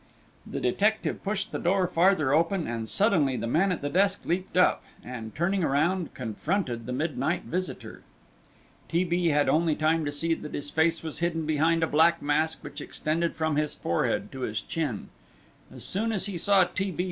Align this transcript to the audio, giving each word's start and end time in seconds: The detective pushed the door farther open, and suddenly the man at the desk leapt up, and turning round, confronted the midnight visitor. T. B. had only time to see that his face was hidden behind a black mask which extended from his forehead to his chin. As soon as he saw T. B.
The 0.47 0.59
detective 0.59 1.23
pushed 1.23 1.51
the 1.51 1.59
door 1.59 1.85
farther 1.87 2.33
open, 2.33 2.65
and 2.65 2.89
suddenly 2.89 3.37
the 3.37 3.45
man 3.45 3.71
at 3.71 3.83
the 3.83 3.89
desk 3.89 4.21
leapt 4.25 4.57
up, 4.57 4.83
and 5.03 5.35
turning 5.35 5.61
round, 5.61 6.15
confronted 6.15 6.87
the 6.87 6.91
midnight 6.91 7.43
visitor. 7.43 8.01
T. 8.89 9.03
B. 9.03 9.27
had 9.27 9.47
only 9.47 9.75
time 9.75 10.03
to 10.05 10.11
see 10.11 10.33
that 10.33 10.55
his 10.55 10.71
face 10.71 11.03
was 11.03 11.19
hidden 11.19 11.45
behind 11.45 11.83
a 11.83 11.87
black 11.87 12.19
mask 12.19 12.63
which 12.63 12.81
extended 12.81 13.35
from 13.35 13.57
his 13.57 13.75
forehead 13.75 14.31
to 14.31 14.39
his 14.39 14.59
chin. 14.61 15.09
As 15.71 15.83
soon 15.83 16.11
as 16.11 16.25
he 16.25 16.35
saw 16.35 16.63
T. 16.63 16.89
B. 16.89 16.97